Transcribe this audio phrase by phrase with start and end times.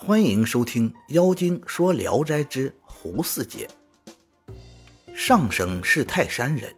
[0.00, 3.68] 欢迎收听《妖精说聊斋之胡四姐》。
[5.12, 6.72] 上生是泰山人，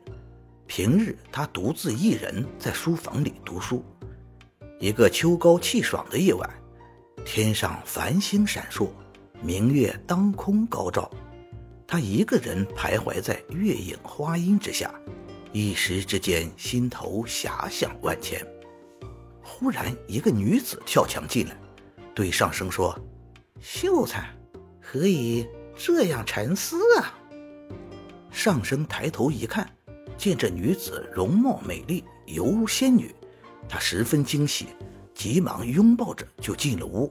[0.67, 3.85] 平日他独自一人在书房里读书。
[4.81, 6.49] 一个秋高气爽的夜晚，
[7.23, 8.89] 天上繁星闪烁，
[9.43, 11.09] 明月当空高照。
[11.87, 14.91] 他一个人徘徊在月影花荫之下，
[15.53, 18.45] 一时之间心头遐想万千。
[19.43, 21.60] 忽然，一个女子跳墙进来，
[22.21, 22.95] 对上生说。
[23.63, 24.29] 秀才，
[24.79, 27.17] 何以这样沉思啊？
[28.31, 29.67] 上生抬头一看，
[30.19, 33.15] 见这女子容貌美丽，犹如仙女，
[33.67, 34.67] 他十分惊喜，
[35.15, 37.11] 急忙拥抱着就进了屋。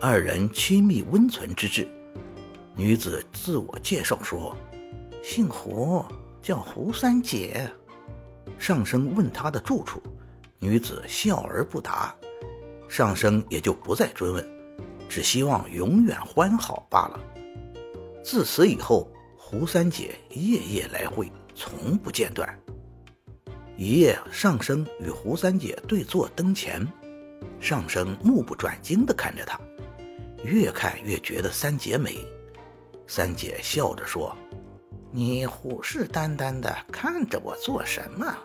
[0.00, 1.88] 二人亲密温存之至，
[2.74, 4.56] 女子自我介绍说
[5.22, 6.04] ：“姓胡，
[6.42, 7.70] 叫胡三姐。”
[8.58, 10.02] 上生问她的住处，
[10.58, 12.12] 女子笑而不答，
[12.92, 14.46] 上生也就不再追问。
[15.08, 17.18] 只希望永远欢好罢了。
[18.22, 22.46] 自此以后，胡三姐夜夜来会，从不间断。
[23.78, 26.86] 一夜，上生与胡三姐对坐灯前，
[27.58, 29.58] 上生目不转睛地看着她，
[30.44, 32.18] 越看越觉得三姐美。
[33.06, 34.36] 三姐笑着说
[35.10, 38.36] ：“你虎视眈眈地看着我做什么？”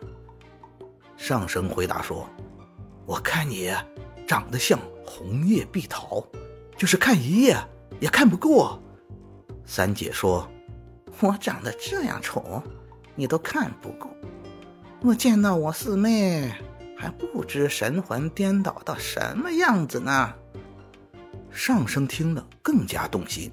[1.17, 2.25] 上生回答说
[3.05, 3.73] ：“我看你
[4.27, 6.23] 长得像红叶碧桃。”
[6.77, 7.57] 就是看一夜
[7.99, 8.79] 也看不够。
[9.65, 10.47] 三姐说
[11.19, 12.61] ：“我长得这样丑，
[13.15, 14.07] 你都看不够。
[15.01, 16.53] 我见到我四妹
[16.95, 20.33] 还不知神魂颠倒到什么样子呢。”
[21.51, 23.51] 上生听了更加动心，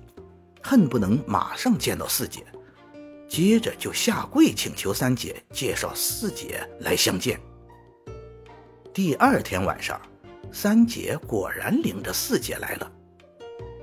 [0.63, 2.45] 恨不能马上见到四姐，
[3.27, 7.41] 接着就下跪请求三姐介绍四姐来相见。
[8.93, 9.99] 第二天晚上，
[10.55, 12.93] 三姐果然领着四姐来了。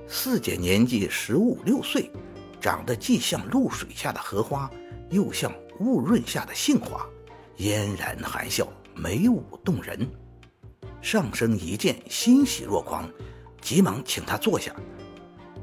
[0.08, 2.10] 四姐年纪十五六岁，
[2.62, 4.70] 长得既像露水下的荷花，
[5.10, 7.06] 又像雾润下的杏花，
[7.58, 10.08] 嫣然含笑，美舞动人。
[11.02, 13.06] 上生一见，欣喜若狂，
[13.60, 14.74] 急忙请她坐下。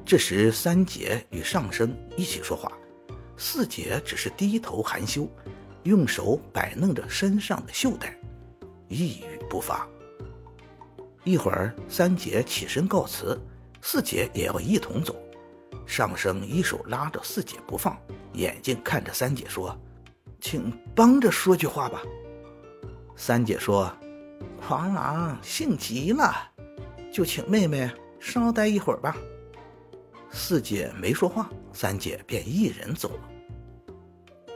[0.05, 2.71] 这时，三姐与上生一起说话，
[3.35, 5.27] 四姐只是低头含羞，
[5.81, 8.15] 用手摆弄着身上的绣带，
[8.87, 9.87] 一语不发。
[11.23, 13.39] 一会儿，三姐起身告辞。
[13.81, 15.15] 四姐也要一同走，
[15.85, 17.97] 上生一手拉着四姐不放，
[18.33, 19.73] 眼睛看着三姐说
[20.41, 22.01] ：“请帮着说句话吧。”
[23.15, 23.89] 三姐说
[24.59, 26.33] ：“狂狼性急了，
[27.11, 29.15] 就请妹妹稍待一会儿吧。”
[30.29, 33.29] 四姐没说话，三姐便一人走了。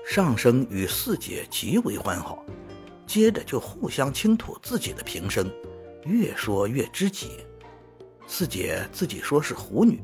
[0.06, 2.44] 上生与四姐极为欢好，
[3.08, 5.50] 接着就互相倾吐自己的平生，
[6.06, 7.46] 越说越知己。
[8.28, 10.02] 四姐自己说是狐女，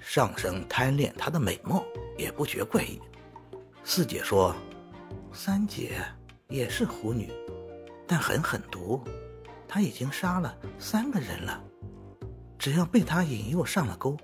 [0.00, 1.84] 上生贪恋她的美貌，
[2.16, 3.00] 也不觉怪异。
[3.84, 4.54] 四姐说，
[5.32, 6.00] 三姐
[6.48, 7.30] 也是狐女，
[8.06, 9.02] 但很狠毒，
[9.68, 11.62] 她已经杀了三个人了。
[12.58, 14.16] 只要被她引诱上了钩，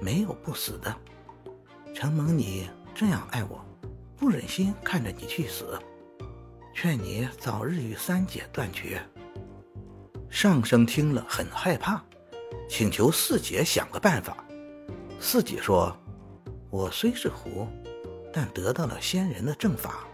[0.00, 0.94] 没有不死的。
[1.94, 3.64] 承蒙你这样爱我，
[4.16, 5.78] 不忍心看着你去死，
[6.74, 9.00] 劝你早日与三姐断绝。
[10.34, 12.02] 上生听了很害怕。
[12.68, 14.44] 请求四姐想个办法。
[15.20, 15.96] 四姐说
[16.70, 17.68] ：“我虽是狐，
[18.32, 20.08] 但得到了仙人的正法。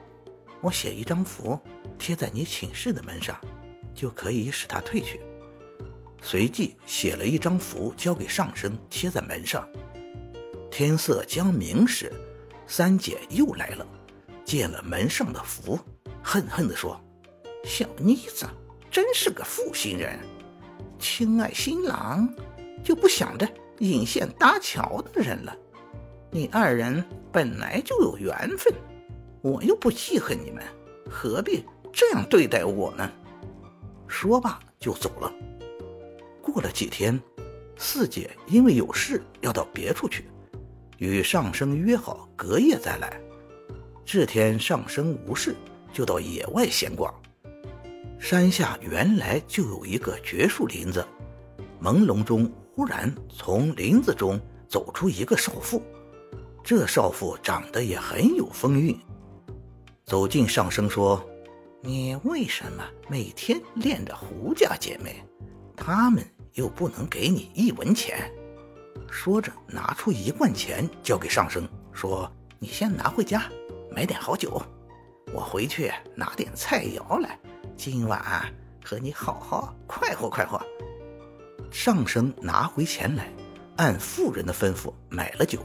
[0.61, 1.59] 我写一张符，
[1.99, 3.35] 贴在你寝室的门上，
[3.95, 5.23] 就可以使他退去。”
[6.21, 9.67] 随即写了一张符，交给上生贴在门上。
[10.71, 12.13] 天色将明时，
[12.67, 13.87] 三姐又来了，
[14.45, 15.81] 见了门上的符，
[16.23, 17.01] 恨恨地说
[17.65, 18.47] ：“小妮子，
[18.91, 20.19] 真是个负心人。”
[20.99, 22.29] 亲爱新郎，
[22.85, 25.57] 就不想着引线搭桥的人了。
[26.31, 27.03] 你二人
[27.33, 28.73] 本来就有缘分，
[29.41, 30.63] 我又不记恨你们，
[31.09, 33.11] 何必这样对待我呢？
[34.07, 35.33] 说罢就走了。
[36.43, 37.21] 过了几天，
[37.77, 40.27] 四姐因为有事要到别处去，
[40.99, 43.21] 与上生约好隔夜再来。
[44.05, 45.55] 这天上生无事，
[45.93, 47.13] 就到野外闲逛。
[48.21, 51.05] 山下原来就有一个绝树林子，
[51.83, 54.39] 朦胧中忽然从林子中
[54.69, 55.83] 走出一个少妇，
[56.63, 58.97] 这少妇长得也很有风韵。
[60.05, 61.27] 走近上生说
[61.83, 65.25] ：“你为什么每天恋着胡家姐妹？
[65.75, 66.23] 她们
[66.53, 68.31] 又不能给你一文钱。”
[69.11, 72.31] 说着拿出一罐钱交给上生，说
[72.61, 73.51] ：“你先拿回家，
[73.91, 74.63] 买点好酒，
[75.33, 77.37] 我回去拿点菜肴来。”
[77.83, 78.23] 今晚
[78.85, 80.61] 和你好好快活快活。
[81.71, 83.33] 上生拿回钱来，
[83.79, 85.59] 按妇人的吩咐买了酒。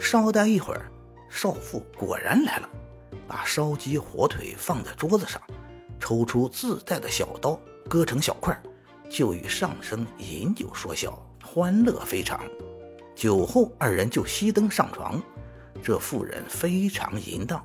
[0.00, 0.90] 稍待一会儿，
[1.28, 2.68] 少妇果然来了，
[3.28, 5.38] 把烧鸡、火腿放在桌子上，
[6.00, 7.60] 抽出自带的小刀，
[7.90, 8.58] 割成小块，
[9.10, 11.12] 就与上生饮酒说笑，
[11.44, 12.40] 欢乐非常。
[13.14, 15.22] 酒后，二人就熄灯上床。
[15.82, 17.62] 这妇人非常淫荡，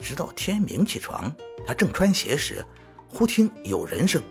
[0.00, 1.34] 直到天明起床。
[1.66, 2.62] 她正穿鞋时，
[3.14, 4.22] 忽听有人声，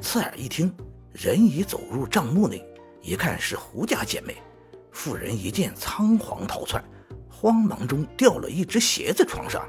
[0.00, 0.72] 刺耳一听，
[1.10, 2.64] 人已走入帐幕内。
[3.02, 4.36] 一看是胡家姐妹，
[4.92, 6.82] 妇人一见仓皇逃窜，
[7.28, 9.68] 慌忙中掉了一只鞋在床上。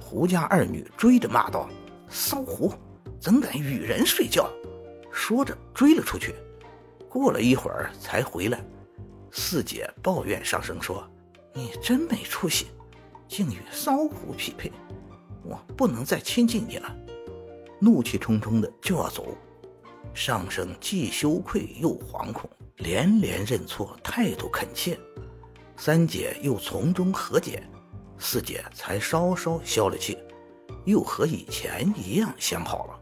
[0.00, 1.70] 胡家二女追着骂道
[2.10, 2.74] ：“骚狐，
[3.20, 4.50] 怎敢与人睡觉？”
[5.12, 6.34] 说着追了出去。
[7.08, 8.60] 过了一会儿才回来。
[9.30, 11.08] 四姐抱怨上声说
[11.54, 12.66] ：“你真没出息，
[13.28, 14.72] 竟与骚狐匹配，
[15.44, 16.96] 我不能再亲近你了。”
[17.84, 19.36] 怒气冲冲的就要走。
[20.14, 24.96] 上声既羞愧又惶恐，连连认错，态度恳切。
[25.76, 27.60] 三姐又从中和解，
[28.18, 30.16] 四姐才稍稍消了气，
[30.84, 33.00] 又和以前一样相好了。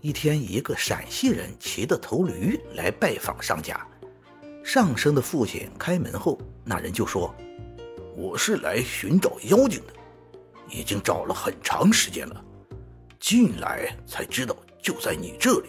[0.00, 3.84] 一天，一个陕西人骑着头驴来拜访上家。
[4.62, 7.34] 上生的父亲开门后，那人就说
[8.16, 9.92] ：“我是来寻找妖精的，
[10.70, 12.44] 已经找了很长时间了，
[13.18, 15.68] 进来才知道就在你这里。”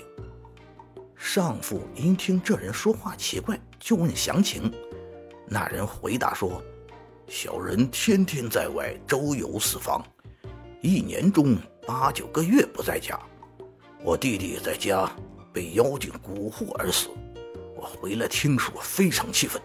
[1.15, 4.71] 上父因听这人说话奇怪，就问详情。
[5.47, 6.61] 那人回答说
[7.27, 10.03] ：“小人天天在外周游四方，
[10.81, 13.19] 一年中八九个月不在家。
[14.03, 15.11] 我弟弟在家
[15.51, 17.09] 被妖精蛊惑而死。”
[17.75, 19.61] 我回来听说，非常气愤，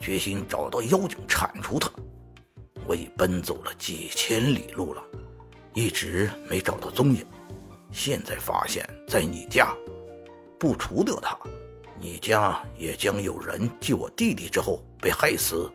[0.00, 1.90] 决心找到妖精铲除他。
[2.86, 5.02] 我已奔走了几千里路了，
[5.76, 7.22] 一直没找到踪影。
[7.92, 9.76] 现在发现，在你家，
[10.58, 11.38] 不除掉他，
[12.00, 15.70] 你家也将有人继我弟弟之后被害死。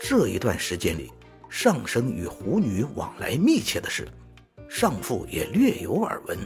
[0.00, 1.12] 这一段时间里，
[1.48, 4.08] 上生与狐女往来密切的事，
[4.68, 6.36] 上父也略有耳闻。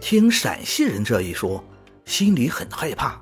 [0.00, 1.62] 听陕西人这一说。
[2.04, 3.20] 心里很害怕，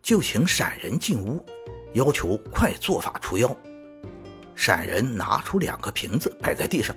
[0.00, 1.44] 就请闪人进屋，
[1.92, 3.54] 要求快做法除妖。
[4.54, 6.96] 闪人拿出两个瓶子摆在地上，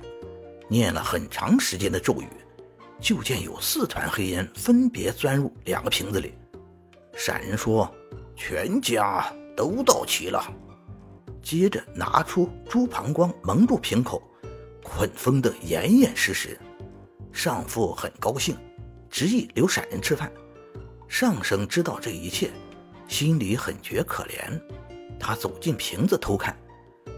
[0.68, 2.28] 念了很长时间的咒语，
[3.00, 6.34] 就见有四团黑烟分别钻入两个瓶子里。
[7.16, 7.90] 闪人说
[8.36, 9.26] ：“全家
[9.56, 10.44] 都到齐了。”
[11.42, 14.22] 接着拿出猪膀胱蒙住瓶口，
[14.84, 16.60] 捆封得严严实实。
[17.32, 18.58] 上父很高兴，
[19.10, 20.32] 执意留闪人吃饭。
[21.08, 22.50] 上生知道这一切，
[23.08, 24.60] 心里很觉可怜。
[25.20, 26.58] 他走进瓶子偷看，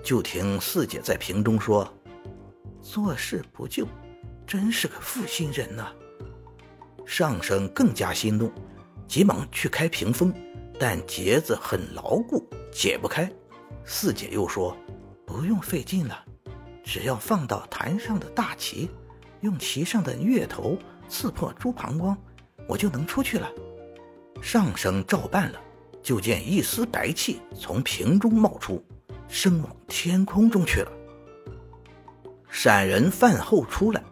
[0.03, 1.91] 就听四姐在瓶中说
[2.81, 3.87] ：“做事不救，
[4.45, 5.91] 真是个负心人呐。”
[7.05, 8.51] 上生更加心动，
[9.07, 10.33] 急忙去开屏风，
[10.79, 13.31] 但结子很牢固，解不开。
[13.85, 14.75] 四姐又说
[15.25, 16.25] ：“不用费劲了，
[16.83, 18.89] 只要放到坛上的大旗，
[19.39, 20.77] 用旗上的月头
[21.07, 22.17] 刺破猪膀胱，
[22.67, 23.49] 我就能出去了。”
[24.43, 25.61] 上升照办了，
[26.03, 28.83] 就见一丝白气从瓶中冒出，
[29.29, 30.91] 升往天空中去了。
[32.49, 34.03] 闪人饭后出来，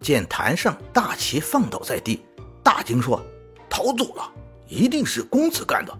[0.00, 2.24] 见坛上大旗放倒在地，
[2.62, 3.22] 大惊说
[3.70, 4.30] ：“逃走了，
[4.68, 5.98] 一定是公子干的。”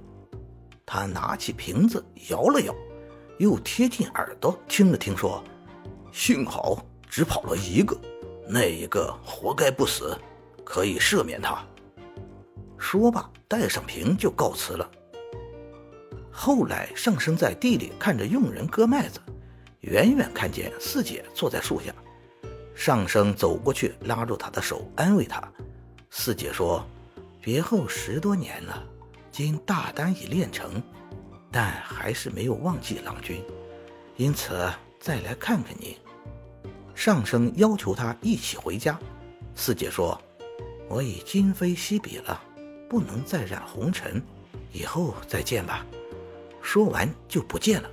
[0.85, 2.75] 他拿起瓶子摇了摇，
[3.38, 5.43] 又贴近耳朵听了听，说
[6.12, 7.99] ：“幸好只跑了一个，
[8.49, 10.16] 那一个活该不死，
[10.64, 11.64] 可以赦免他。”
[12.78, 14.88] 说罢，带上瓶就告辞了。
[16.31, 19.19] 后来，上生在地里看着佣人割麦子，
[19.87, 21.95] 远远看见四姐坐在树下。
[22.75, 25.43] 上生走过去，拉住她的手，安慰她。
[26.11, 26.85] 四姐说
[27.40, 28.85] ：“别后十多年了，
[29.31, 30.83] 今大丹已练成，
[31.50, 33.40] 但还是没有忘记郎君，
[34.16, 34.69] 因此
[35.00, 35.97] 再来看看你。”
[36.95, 38.99] 上生要求他一起回家。
[39.55, 40.21] 四姐说
[40.90, 42.43] ：“我已今非昔比了。”
[42.88, 44.23] 不能再染红尘，
[44.73, 45.85] 以后再见吧。
[46.62, 47.90] 说完就不见了。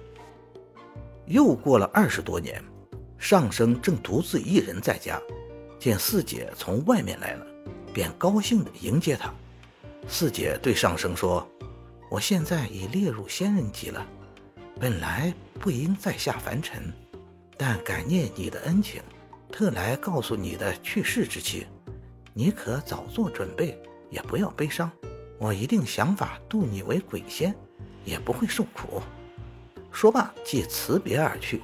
[1.34, 2.64] 又过了二十多年，
[3.18, 5.20] 上生正独自一人在家，
[5.80, 7.48] 见四姐从外面来了，
[7.92, 9.34] 便高兴地迎接她。
[10.08, 11.44] 四姐对上生说
[12.08, 14.06] ：“我现在已列入仙人级了，
[14.80, 16.94] 本来不应再下凡尘，
[17.58, 19.02] 但感念你的恩情，
[19.52, 21.66] 特来告诉你的去世之期，
[22.36, 23.76] 你可早做准备。”
[24.12, 24.92] 也不要悲伤，
[25.40, 27.56] 我一定想法渡你为鬼仙，
[28.06, 29.02] 也不会受苦。
[29.94, 31.62] 说罢，即辞别而去。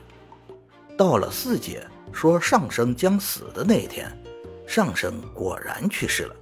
[0.96, 4.10] 到了四姐说上生将死的那一天，
[4.68, 6.36] 上生果然去世了。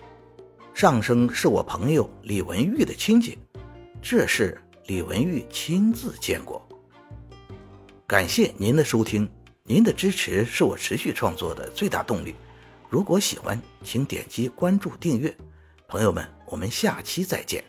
[0.73, 3.39] 上生是我朋友李文玉的亲戚，
[4.01, 6.61] 这事李文玉亲自见过。
[8.05, 9.27] 感谢您的收听，
[9.63, 12.35] 您的支持是我持续创作的最大动力。
[12.89, 15.35] 如果喜欢，请点击关注订阅。
[15.87, 17.63] 朋友们，我们下期再见。